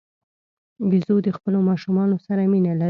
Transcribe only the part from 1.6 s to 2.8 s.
ماشومانو سره مینه لري.